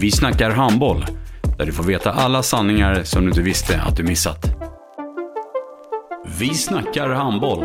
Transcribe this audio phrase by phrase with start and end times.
[0.00, 1.06] Vi snackar handboll,
[1.58, 4.46] där du får veta alla sanningar som du inte visste att du missat.
[6.38, 7.64] Vi snackar handboll.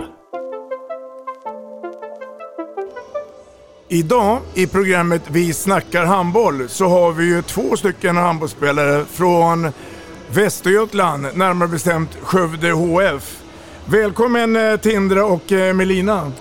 [3.90, 9.72] Idag i programmet Vi snackar handboll så har vi ju två stycken handbollsspelare från
[10.30, 13.38] Västergötland, närmare bestämt Skövde HF.
[13.86, 16.32] Välkommen eh, Tindra och eh, Melina.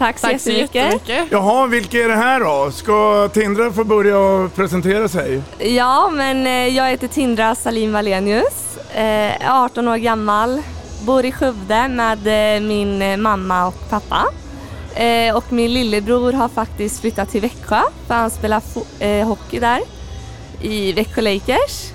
[0.00, 1.26] Tack så Tack så jättemycket.
[1.30, 2.70] Jaha, vilka är det här då?
[2.70, 5.42] Ska Tindra få börja och presentera sig?
[5.58, 10.62] Ja, men eh, jag heter Tindra Salim Valenius, eh, är 18 år gammal,
[11.06, 14.26] bor i Skövde med eh, min eh, mamma och pappa.
[14.94, 18.62] Eh, Och min lillebror har faktiskt flyttat till Växjö för han spelar
[18.98, 19.80] eh, hockey där
[20.60, 21.90] i Växjö Lakers.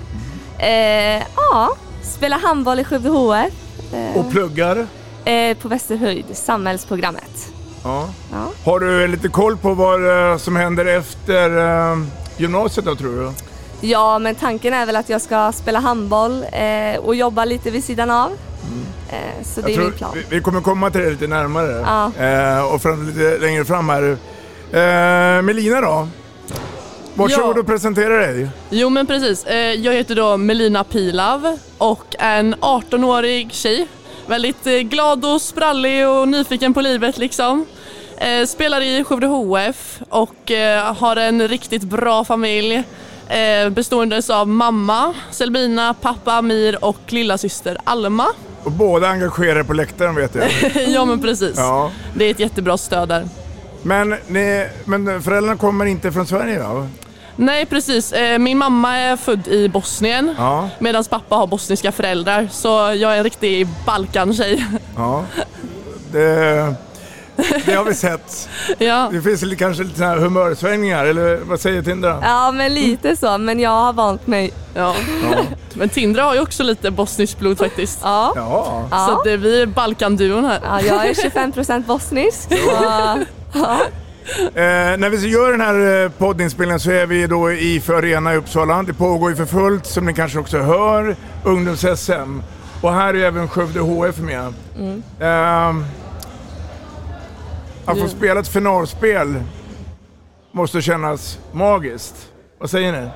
[0.58, 3.52] Eh, Ja, spelar handboll i Skövde HF
[3.94, 4.86] eh, Och pluggar?
[5.24, 7.52] eh, på Västerhöjd, samhällsprogrammet.
[7.86, 8.08] Ja.
[8.32, 8.48] Ja.
[8.64, 11.58] Har du lite koll på vad eh, som händer efter
[11.92, 11.98] eh,
[12.36, 13.32] gymnasiet då tror du?
[13.88, 17.84] Ja, men tanken är väl att jag ska spela handboll eh, och jobba lite vid
[17.84, 18.30] sidan av.
[19.10, 20.10] Eh, så det Jag är min plan.
[20.14, 21.84] Vi, vi kommer komma till det lite närmare.
[21.86, 22.24] Ja.
[22.24, 24.16] Eh, och fram, lite längre fram här.
[25.42, 26.08] Melina då?
[27.14, 27.60] Varsågod Ja.
[27.60, 28.48] och presentera dig.
[28.70, 29.46] Jo men precis,
[29.76, 33.88] jag heter då Melina Pilav och är en 18-årig tjej.
[34.26, 37.66] Väldigt glad och sprallig och nyfiken på livet liksom.
[38.18, 42.82] Eh, Spelar i Skövde HF och eh, har en riktigt bra familj
[43.28, 48.26] eh, bestående av mamma Selbina, pappa Amir och lilla syster Alma.
[48.64, 50.48] Och båda engagerade på läktaren vet jag.
[50.88, 51.90] ja men precis, ja.
[52.14, 53.28] det är ett jättebra stöd där.
[53.82, 56.86] Men, ni, men föräldrarna kommer inte från Sverige då?
[57.36, 60.68] Nej precis, min mamma är född i Bosnien Ja.
[60.78, 64.66] medan pappa har bosniska föräldrar så jag är en riktig Balkan-tjej.
[64.96, 65.24] ja.
[66.12, 66.74] Det,
[67.66, 68.48] det har vi sett.
[68.78, 69.08] ja.
[69.12, 72.18] Det finns lite- kanske lite här humörsvängningar, eller vad säger Tindra?
[72.22, 73.38] Ja, men lite så.
[73.38, 74.52] Men jag har vant mig.
[74.74, 74.94] Ja.
[75.74, 77.98] Men Tindra har ju också lite bosniskt blod faktiskt.
[78.02, 78.32] Ja.
[78.36, 78.86] Ja.
[78.90, 79.22] Så Ja.
[79.24, 80.60] det, vi är Balkanduon här.
[80.64, 82.48] Ja, jag är 25% bosnisk.
[82.48, 82.56] Så,
[83.54, 83.78] ja.
[84.54, 88.34] Eh, när vi gör den här eh, poddinspelningen så är vi då i för Arena
[88.34, 88.82] i Uppsala.
[88.82, 92.42] Det pågår ju för fullt, som ni kanske också hör, ungdoms-SM.
[92.80, 94.52] Och här är även Skövde HF med.
[94.78, 95.02] Mm.
[95.20, 95.84] Eh,
[97.86, 99.34] att få spela ett finalspel
[100.52, 102.32] måste kännas magiskt.
[102.58, 103.08] Vad säger ni?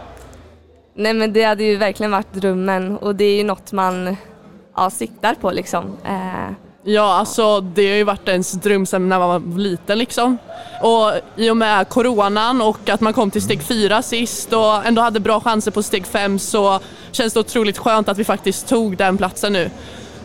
[0.94, 4.16] Nej, men det hade ju verkligen varit drömmen och det är ju något man
[4.76, 5.97] ja, siktar på liksom.
[6.04, 10.38] Eh, Ja, alltså det har ju varit ens dröm sedan när man var liten liksom.
[10.82, 15.03] Och i och med coronan och att man kom till steg fyra sist och ändå
[15.03, 16.80] hade bra chanser på steg fem så
[17.10, 19.70] känns det otroligt skönt att vi faktiskt tog den platsen nu.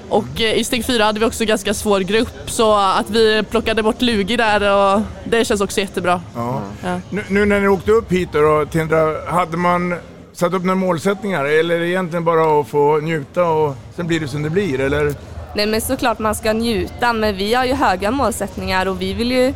[0.09, 3.83] Och eh, i steg fyra hade vi också ganska svår grupp så att vi plockade
[3.83, 6.21] bort Lugi där och det känns också jättebra.
[6.35, 6.61] Ja.
[6.83, 6.99] Ja.
[7.09, 9.95] Nu, nu när ni åkte upp hit då, Tindra, hade man
[10.33, 14.19] satt upp några målsättningar eller är det egentligen bara att få njuta och sen blir
[14.19, 14.79] det som det blir?
[14.79, 15.15] Eller?
[15.55, 19.31] nej, men såklart man ska njuta, men vi har ju höga målsättningar och vi vill
[19.31, 19.53] ju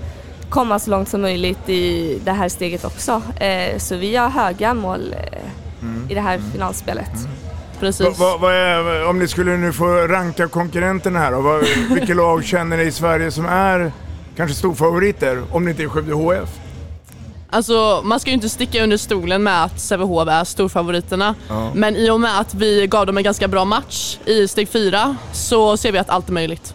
[0.50, 3.22] komma så långt som möjligt i det här steget också.
[3.40, 7.12] Eh, så vi har höga mål eh, i det här finalspelet.
[7.80, 8.20] Precis.
[8.20, 11.62] Va, va, är, om ni skulle nu få ranka konkurrenterna här då,
[11.96, 13.92] vilka lag känner ni i Sverige som är
[14.36, 16.50] kanske storfavoriter om det inte är Skövde HF?
[17.52, 21.36] Alltså man ska ju inte sticka under stolen med att Sävehof är storfavoriterna.
[21.48, 21.72] Ja.
[21.76, 25.16] Men i och med att vi gav dem en ganska bra match i steg fyra
[25.32, 26.74] så ser vi att allt är möjligt.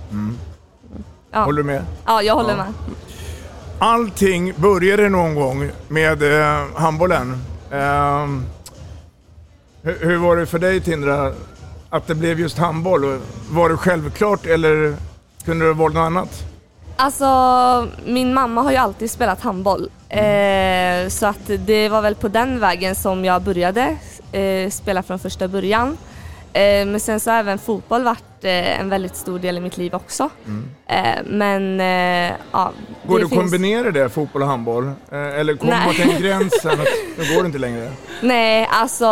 [1.33, 1.45] Ja.
[1.45, 1.85] Håller du med?
[2.07, 2.73] Ja, jag håller med.
[3.79, 7.45] Allting började någon gång med eh, handbollen.
[7.73, 8.45] Ehm,
[9.85, 11.33] hur, hur var det för dig Tindra,
[11.91, 13.21] att det blev just handboll?
[13.51, 14.97] Var det självklart eller
[15.45, 16.45] kunde det vara något annat?
[16.97, 19.91] Alltså, min mamma har ju alltid spelat handboll.
[20.09, 23.97] Eh, så att det var väl på den vägen som jag började
[24.33, 25.99] eh, spela från första början.
[26.53, 29.76] Eh, men sen så har även fotboll varit eh, en väldigt stor del i mitt
[29.76, 30.29] liv också.
[30.87, 32.73] Eh, men eh, ja,
[33.06, 34.93] Går det att finns- kombinera det, fotboll och handboll?
[35.11, 36.87] Eller kommer man till en gräns sen att
[37.19, 37.91] nu går det inte längre?
[38.20, 39.06] Nej, alltså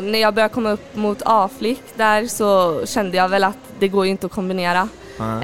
[0.00, 4.04] när jag började komma upp mot A-flick där så kände jag väl att det går
[4.04, 4.88] ju inte att kombinera.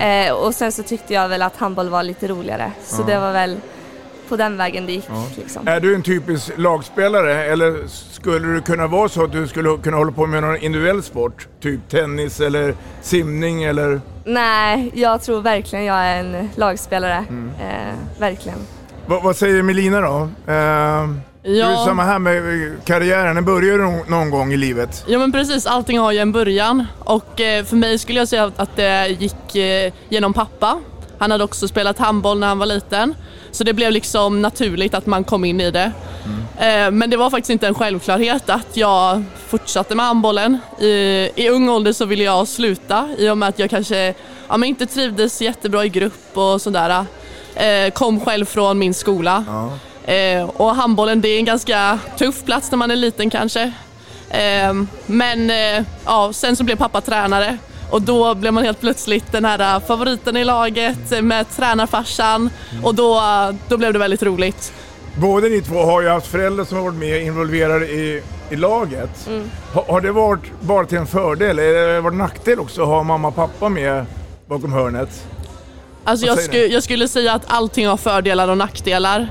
[0.01, 2.73] Eh, och sen så tyckte jag väl att handboll var lite roligare.
[2.85, 3.07] Så Ja.
[3.07, 3.57] det var väl
[4.29, 5.05] på den vägen det gick.
[5.09, 5.27] Ja.
[5.37, 5.69] Liksom.
[5.69, 9.97] Är du en typisk lagspelare eller skulle det kunna vara så att du skulle kunna
[9.97, 11.49] hålla på med någon individuell sport?
[11.61, 14.01] Typ tennis eller simning eller?
[14.25, 17.25] Nej, jag tror verkligen jag är en lagspelare.
[17.29, 17.51] Mm.
[17.61, 18.59] Eh, verkligen.
[19.07, 20.29] Vad, vad säger Melina då?
[20.53, 21.09] Eh,
[21.47, 21.67] Ja.
[21.67, 25.05] Det är samma här med karriären, den börjar någon, någon gång i livet.
[25.09, 28.53] Ja men precis, allting har ju en början och eh, för mig skulle jag säga
[28.57, 30.81] att det gick eh, genom pappa.
[31.19, 33.15] Han hade också spelat handboll när han var liten
[33.51, 35.93] så det blev liksom naturligt att man kom in i det.
[36.59, 40.59] Eh, Men det var faktiskt inte en självklarhet att jag fortsatte med handbollen.
[40.81, 40.87] I,
[41.35, 44.15] I ung ålder så ville jag sluta i och med att jag kanske
[44.49, 47.07] ja, men inte trivdes jättebra i grupp och sådär.
[47.55, 49.45] Eh, Kom själv från min skola.
[50.05, 53.73] Eh, och handbollen det är en ganska tuff plats när man är liten kanske.
[55.07, 55.53] Men
[56.05, 57.59] ja, sen så blev pappa tränare
[57.95, 62.51] och då blev man helt plötsligt den här eh, favoriten i laget med tränarfarsan
[62.83, 64.73] och då, eh, då blev det väldigt roligt.
[65.17, 69.29] Båda ni två har ju haft föräldrar som har varit med involverade i, i laget.
[69.75, 72.83] Ha, har det varit bara till en fördel eller har det varit en nackdel också
[72.83, 74.07] att ha mamma och pappa med
[74.47, 75.27] bakom hörnet?
[76.05, 79.29] Alltså jag, sku, jag skulle säga att allting har fördelar och nackdelar.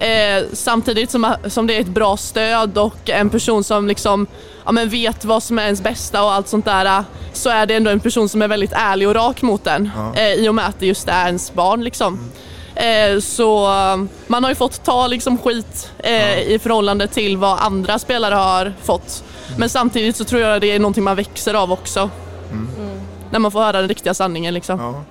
[0.00, 4.26] Eh, samtidigt som, som det är ett bra stöd och en person som liksom,
[4.64, 7.74] ja, men vet vad som är ens bästa och allt sånt där så är det
[7.74, 10.66] ändå en person som är väldigt ärlig och rak mot en eh, i och med
[10.66, 11.84] att det just är ens barn.
[11.84, 12.30] Liksom.
[12.74, 13.96] Eh, så eh,
[14.26, 18.72] man har ju fått ta liksom, skit eh, i förhållande till vad andra spelare har
[18.82, 19.24] fått.
[19.58, 22.10] Men samtidigt så tror jag det är någonting man växer av också.
[23.30, 24.54] När man får höra den riktiga sanningen.
[24.54, 24.80] Liksom.
[24.80, 25.04] Ja.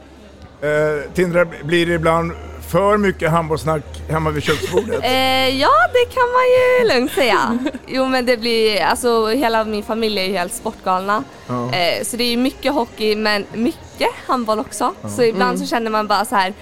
[0.68, 2.32] Eh, Tindra, blir det ibland
[2.76, 5.04] för mycket handbollssnack hemma vid köksbordet?
[5.04, 7.58] Eh, ja, det kan man ju lugnt säga.
[7.88, 11.24] Jo, men det blir, alltså hela min familj är ju helt sportgalna.
[11.48, 11.74] Ja.
[11.74, 14.94] Eh, så det är ju mycket hockey, men mycket handboll också.
[15.18, 16.54] Så ibland så känner man bara så här,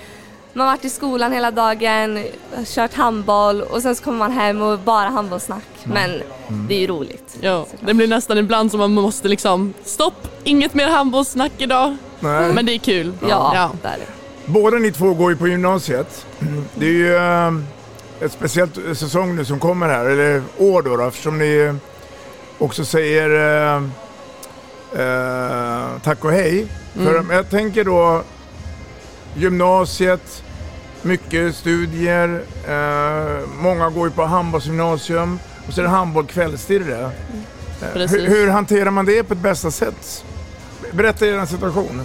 [0.53, 2.23] man har varit i skolan hela dagen,
[2.65, 5.63] kört handboll och sen så kommer man hem och bara handbollssnack.
[5.83, 7.37] Men det är ju roligt.
[7.41, 11.97] Ja, det blir nästan ibland som man måste liksom stopp, inget mer handbollssnack idag.
[12.19, 12.53] Nej.
[12.53, 13.13] Men det är kul.
[13.21, 13.71] Ja, Ja.
[13.81, 14.22] där är det.
[14.45, 16.25] Båda ni två går ju på gymnasiet.
[16.75, 17.53] Det är ju eh,
[18.21, 21.73] ett speciellt säsong nu som kommer här, eller år då, då eftersom ni
[22.57, 23.83] också säger eh,
[25.01, 26.67] eh, tack och hej.
[26.93, 28.23] För jag tänker då
[29.35, 30.43] gymnasiet,
[31.01, 36.85] mycket studier, eh, många går ju på handbollsgymnasium och så är det handboll kvällstid i
[36.85, 37.01] det.
[37.81, 38.17] Eh, Precis.
[38.17, 40.25] Hur, hur hanterar man det på ett bästa sätt?
[40.91, 42.01] Berätta er situation.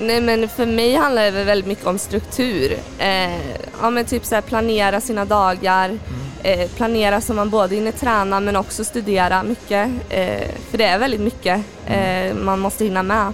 [0.00, 2.78] Nej men för mig handlar det väl väldigt mycket om struktur.
[2.98, 3.36] Eh,
[3.80, 5.98] ja men typ så här planera sina dagar,
[6.42, 9.88] eh, planera så man både hinner träna men också studera mycket.
[10.08, 13.32] Eh, för det är väldigt mycket eh, man måste hinna med.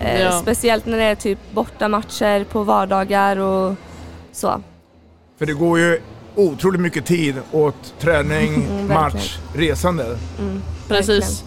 [0.00, 0.40] Eh, Ja.
[0.42, 3.74] Speciellt när det är typ bortamatcher på vardagar och
[4.32, 4.62] så.
[5.38, 6.00] För det går ju
[6.34, 10.18] otroligt mycket tid åt träning, Mm, match, resande.
[10.38, 11.44] Mm, Precis.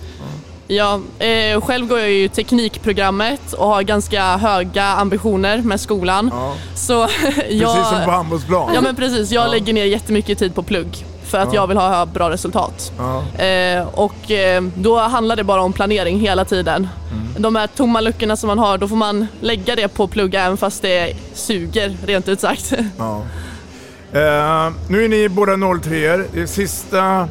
[0.68, 6.30] Ja, eh, själv går jag ju teknikprogrammet och har ganska höga ambitioner med skolan.
[6.34, 6.54] Ja.
[6.76, 6.94] Så
[7.50, 8.72] jag, Precis som på handbollsplan.
[8.74, 9.52] Ja men precis, jag Ja.
[9.52, 11.62] lägger ner jättemycket tid på plugg för att Ja.
[11.62, 12.92] jag vill ha bra resultat.
[12.98, 13.44] Ja.
[13.46, 16.88] Eh, och eh, då handlar det bara om planering hela tiden.
[17.12, 17.42] Mm.
[17.42, 20.58] De här tomma luckorna som man har, då får man lägga det på plugg även
[20.58, 22.74] fast det suger rent ut sagt.
[22.98, 23.22] Ja.
[24.12, 25.52] Eh, nu är ni båda
[25.82, 27.28] 03 Det är sista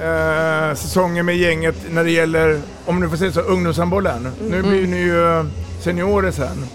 [0.00, 4.28] eh, säsongen med gänget när det gäller, om du får säga så, ungdomshandbollen.
[4.50, 5.44] Nu blir ni ju eh,
[5.80, 6.66] seniorer sen.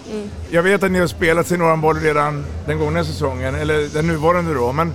[0.50, 4.72] Jag vet att ni har spelat seniorhandboll redan den gångna säsongen, eller den nuvarande då.
[4.72, 4.92] Men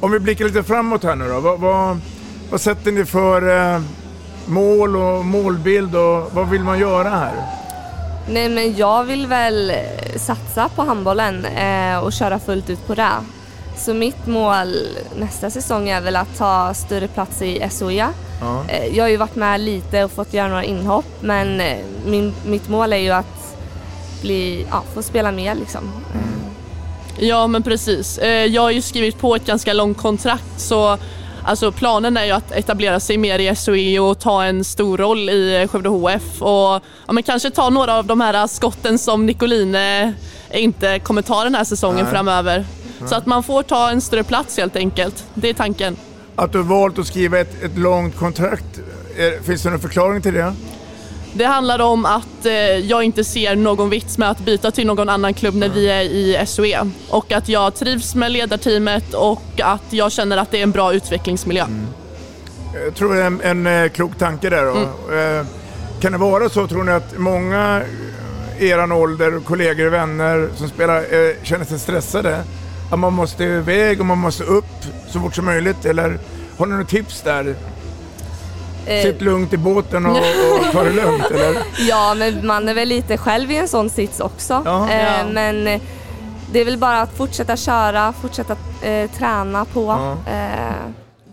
[0.00, 1.40] om vi blickar lite framåt här nu då.
[1.40, 2.00] Vad, vad,
[2.50, 3.80] vad sätter ni för eh,
[4.46, 7.34] mål och målbild och vad vill man göra här?
[8.28, 9.76] Nej men jag vill väl eh,
[10.16, 13.12] satsa på handbollen eh, och köra fullt ut på det.
[13.76, 17.92] Så mitt mål nästa säsong är väl att ta större plats i SOE.
[18.40, 18.64] Ja.
[18.68, 21.76] Eh, jag har ju varit med lite och fått göra några inhopp men eh,
[22.06, 23.56] min, mitt mål är ju att
[24.22, 25.92] bli, ja, få spela mer liksom.
[27.18, 28.18] Ja men precis.
[28.18, 30.98] Eh, Jag har ju skrivit på ett ganska långt kontrakt så
[31.44, 35.30] alltså, planen är ju att etablera sig mer i SOE och ta en stor roll
[35.30, 40.12] i Skövde HF och ja, men kanske ta några av de här skotten som Nicoline
[40.52, 42.12] inte kommer ta den här säsongen Nej.
[42.12, 42.64] framöver.
[43.06, 45.24] Så att man får ta en större plats helt enkelt.
[45.34, 45.96] Det är tanken.
[46.36, 48.80] Att du valt att skriva ett, ett långt kontrakt,
[49.42, 50.54] finns det någon förklaring till det?
[51.36, 55.08] Det handlar om att eh, jag inte ser någon vits med att byta till någon
[55.08, 56.90] annan klubb när vi är i SOE.
[57.08, 60.94] Och att jag trivs med ledarteamet och att jag känner att det är en bra
[60.94, 61.66] utvecklingsmiljö.
[62.84, 64.64] Jag tror det är en, en eh, klok tanke där.
[64.64, 64.76] Då.
[65.14, 65.46] Eh,
[66.00, 67.82] kan det vara så, tror ni, att många
[68.58, 71.04] i eran ålder, kollegor och vänner som spelar,
[71.44, 72.44] känner sig stressade?
[72.94, 74.64] Att man måste iväg och man måste upp
[75.08, 75.84] så fort som möjligt?
[75.84, 76.18] Eller
[76.58, 77.54] har ni några tips där?
[78.86, 81.62] Eh, Sitt lugnt i båten och, och ta det lugnt, eller?
[81.88, 84.62] Ja, men man är väl lite själv i en sån sits också.
[84.64, 84.90] Ja.
[84.90, 85.26] Eh, Ja.
[85.32, 85.80] Men eh,
[86.52, 89.84] det är väl bara att fortsätta köra, fortsätta eh, träna på.
[90.26, 90.32] Ja.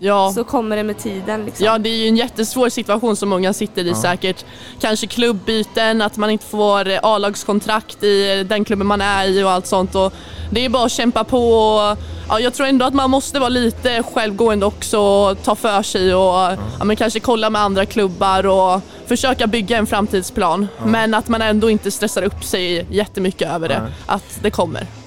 [0.03, 0.31] Ja.
[0.35, 1.45] Så kommer det med tiden.
[1.45, 1.65] Liksom.
[1.65, 4.45] Ja, det är ju en jättesvår situation som många sitter i säkert.
[4.79, 9.51] Kanske klubbyten, att man inte får eh, A-lagskontrakt i den klubben man är i och
[9.51, 9.95] allt sånt.
[9.95, 10.13] Och
[10.51, 11.53] det är bara att kämpa på.
[11.53, 11.97] Och,
[12.29, 16.15] ja, jag tror ändå att man måste vara lite självgående också och ta för sig
[16.15, 20.67] och ja, men kanske kolla med andra klubbar och försöka bygga en framtidsplan.
[20.85, 23.91] Men att man ändå inte stressar upp sig jättemycket över det.
[24.05, 25.00] Att det kommer.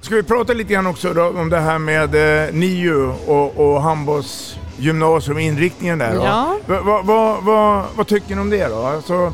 [0.00, 2.14] Ska vi prata lite grann också då om det här med
[2.46, 6.14] eh, NIU och, och handbollsgymnasium, inriktningen där.
[6.14, 6.24] då?
[6.24, 6.56] Ja.
[6.66, 8.82] Va, va, va, va, vad tycker ni om det då?
[8.86, 9.32] Alltså,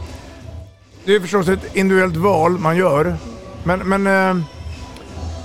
[1.05, 3.17] det är förstås ett individuellt val man gör,
[3.65, 4.45] men, men eh,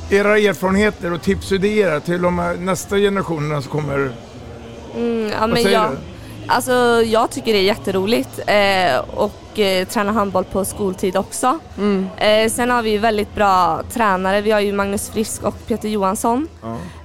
[0.09, 4.11] era erfarenheter och tips och idéer till de nästa generationerna som kommer,
[4.95, 5.97] Mm, ja, vad säger jag, du?
[6.47, 6.71] alltså,
[7.05, 11.59] jag tycker det är jätteroligt eh, och eh, träna handboll på skoltid också.
[11.77, 12.07] Mm.
[12.17, 14.41] Eh, sen har vi väldigt bra tränare.
[14.41, 16.47] Vi har ju Magnus Frisk och Peter Johansson.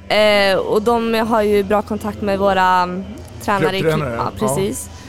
[0.08, 3.04] Eh, och de har ju bra kontakt med våra mm,
[3.42, 3.76] tränare.
[3.76, 4.86] i Klubbtränare, ja, precis.
[4.86, 5.05] Eh,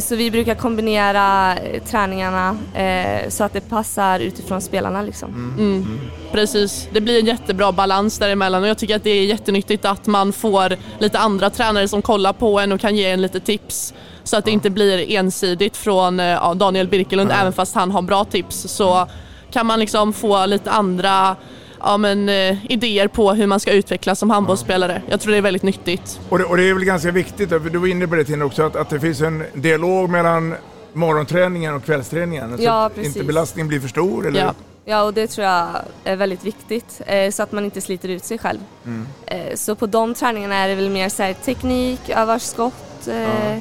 [0.00, 5.02] så vi brukar kombinera eh, träningarna eh, så att det passar utifrån spelarna.
[5.02, 5.54] Liksom.
[5.58, 6.00] Mm.
[6.32, 10.06] Precis, det blir en jättebra balans däremellan och jag tycker att det är jättenyttigt att
[10.06, 13.94] man får lite andra tränare som kollar på en och kan ge en lite tips.
[14.24, 18.02] Så att det inte blir ensidigt från eh, ja, Daniel Birkelund, även fast han har
[18.02, 19.06] bra tips så
[19.50, 21.36] kan man liksom få lite andra
[21.82, 25.02] ja, men, eh, idéer på hur man ska utvecklas som handbollsspelare.
[25.08, 26.20] Jag tror det är väldigt nyttigt.
[26.28, 28.44] och det, och det är väl ganska viktigt, för du var inne på det Tina
[28.44, 30.54] också, att, att det finns en dialog mellan
[30.92, 32.56] morgonträningen och kvällsträningen.
[32.56, 34.26] Så Ja, att inte belastningen blir för stor.
[34.26, 34.40] Eller?
[34.40, 34.54] Ja.
[34.84, 35.68] Ja, och det tror jag
[36.04, 38.58] är väldigt viktigt eh, så att man inte sliter ut sig själv.
[38.84, 39.06] Mm.
[39.26, 43.58] Eh, så på de träningarna är det väl mer så här, teknik, övar skott, eh,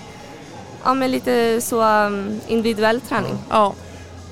[0.83, 0.93] ja.
[0.93, 3.37] men lite så um, individuell träning.
[3.49, 3.73] Ja.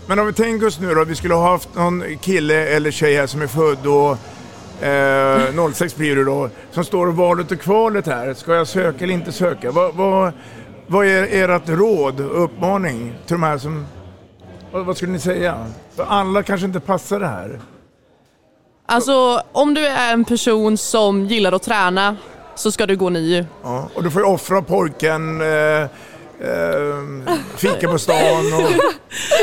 [0.07, 3.15] Men om vi tänker oss nu då, vi skulle ha haft någon kille eller tjej
[3.15, 4.17] här som är född då,
[4.87, 8.33] eh, 06 blir det då, som står valet och kvalet här.
[8.33, 9.71] Ska jag söka eller inte söka?
[9.71, 10.31] Vad, vad,
[10.87, 13.85] vad är ert råd och uppmaning till de här som...
[14.71, 15.65] Vad, vad skulle ni säga?
[15.95, 17.59] För alla kanske inte passar det här.
[18.85, 22.17] Alltså om du är en person som gillar att träna
[22.55, 23.45] så ska du gå NIU.
[23.63, 25.87] Ja, och du får ju offra pojken, eh,
[26.39, 28.71] eh, fika på stan och...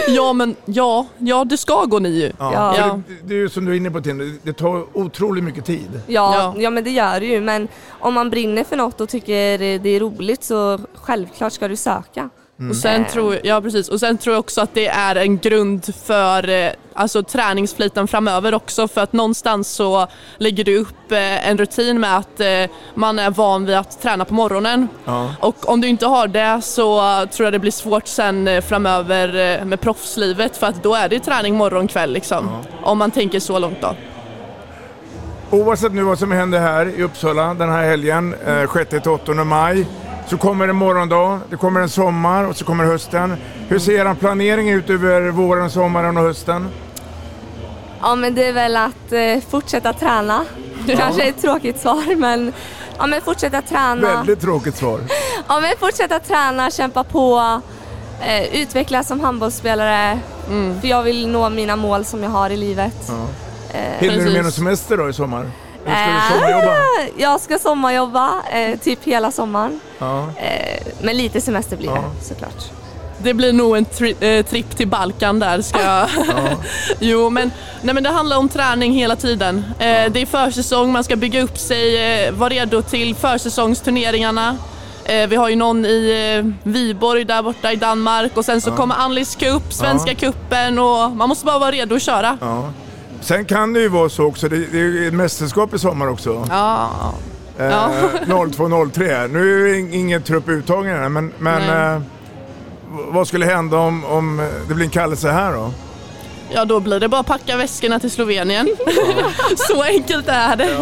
[0.09, 2.33] Ja men ja, ja du ska gå NIU.
[2.39, 2.53] Ja.
[2.53, 2.73] Ja.
[2.75, 3.03] För.
[3.15, 6.01] Det, det är ju som du är inne på Tinder, det tar otroligt mycket tid.
[6.07, 6.55] Ja, Ja.
[6.59, 6.71] ja.
[6.71, 7.41] men det gör det ju.
[7.41, 11.77] Men om man brinner för något och tycker det är roligt så självklart ska du
[11.77, 12.31] söka.
[12.71, 13.89] Och sen, tror, ja, precis.
[13.89, 18.55] och sen tror jag också att det är en grund för eh, alltså, träningsfliten framöver
[18.55, 20.07] också för att någonstans så
[20.39, 22.47] lägger du upp eh, en rutin med att eh,
[22.95, 24.89] man är van vid att träna på morgonen.
[25.05, 25.35] Ja.
[25.41, 27.01] Och om du inte har det så
[27.33, 31.57] tror jag det blir svårt sen framöver med proffslivet för att då är det träning
[31.57, 32.63] morgon kväll liksom.
[32.83, 33.95] Om man tänker så långt då.
[35.51, 39.87] Oavsett nu vad som händer här i Uppsala den här helgen, eh, 6-8 maj,
[40.27, 43.37] så kommer en morgondag, det kommer en sommar och så kommer hösten.
[43.69, 46.69] Hur ser er planering ut över våren, sommaren och hösten?
[48.01, 50.45] Ja men det är väl att eh, fortsätta träna.
[50.87, 52.53] Kanske ett tråkigt svar men,
[52.99, 54.17] ja, men fortsätta träna.
[54.17, 55.01] Väldigt tråkigt svar.
[55.49, 57.61] Ja men fortsätta träna, kämpa på,
[58.27, 60.19] eh, utvecklas som handbollsspelare.
[60.81, 63.11] För jag vill nå mina mål som jag har i livet.
[63.73, 65.51] Eh, Hinner du med någon semester då i sommar?
[65.87, 66.77] Eller ska du eh, sommarjobba?
[67.17, 69.81] Jag ska sommarjobba, eh, typ hela sommaren.
[69.99, 70.19] Ja.
[70.37, 72.05] Eh, men lite semester blir Ja.
[72.21, 72.65] det såklart.
[73.19, 76.09] Det blir nog en tri- eh, tripp till Balkan där ska jag...
[76.99, 79.65] jo men, nej, men det handlar om träning hela tiden.
[79.79, 84.57] Eh, det är försäsong, man ska bygga upp sig, eh, vara redo till försäsongsturneringarna.
[85.05, 88.71] Eh, vi har ju någon i eh, Viborg där borta i Danmark och sen så
[88.71, 92.39] kommer Anlis Cup, Svenska cupen och man måste bara vara redo att köra.
[93.25, 93.37] Ja.
[93.37, 96.09] Sen kan det ju vara så också, det, det är ju ett mästerskap i sommar
[96.09, 96.47] också.
[96.49, 96.91] Ja.
[97.59, 97.91] Eh, Ja.
[98.27, 99.29] 02-03.
[99.29, 102.03] Nu är det ingen trupp uttagen än, men, men eh,
[103.09, 105.73] vad skulle hända om, om det blir en kallelse här då?
[106.51, 108.69] ja, då blir det bara packa väskorna till Slovenien.
[109.57, 110.77] så enkelt är det.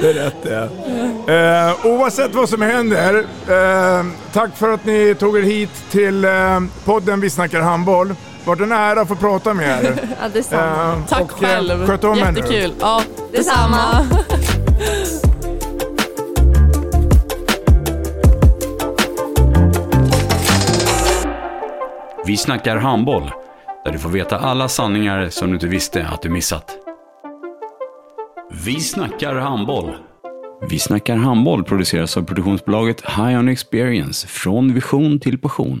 [0.00, 0.68] Det är rätt det.
[1.34, 3.14] Eh, oavsett vad som händer,
[3.48, 8.14] eh, tack för att ni tog er hit till eh, podden Vi snackar handboll.
[8.44, 9.94] Vart en ära att få prata med er.
[10.20, 10.92] Ja, detsamma.
[10.92, 11.86] Eh, Tack och, eh, själv.
[11.86, 12.38] Sköt om er nu.
[12.40, 12.72] Jättekul.
[12.80, 13.02] Ja,
[13.32, 14.06] Detsamma.
[22.26, 23.30] Vi snackar handboll,
[23.84, 26.76] där du får veta alla sanningar som du inte visste att du missat.
[28.64, 29.96] Vi snackar handboll.
[30.70, 35.80] Vi snackar handboll produceras av produktionsbolaget High On Experience, från vision till passion.